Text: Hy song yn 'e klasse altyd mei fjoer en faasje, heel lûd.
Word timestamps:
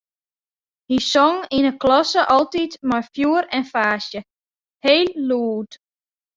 Hy 0.89 0.97
song 1.11 1.37
yn 1.57 1.67
'e 1.69 1.73
klasse 1.83 2.21
altyd 2.35 2.71
mei 2.89 3.05
fjoer 3.13 3.45
en 3.57 3.65
faasje, 3.73 4.21
heel 4.85 5.07
lûd. 5.29 5.69